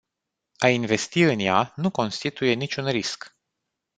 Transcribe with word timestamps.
A 0.57 0.67
investi 0.67 1.19
în 1.21 1.39
ea 1.39 1.73
nu 1.75 1.91
constituie 1.91 2.53
niciun 2.53 2.87
risc. 2.87 3.35